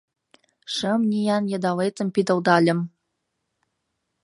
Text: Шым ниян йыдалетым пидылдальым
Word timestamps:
Шым 0.73 1.01
ниян 1.11 1.43
йыдалетым 1.51 2.07
пидылдальым 2.15 2.79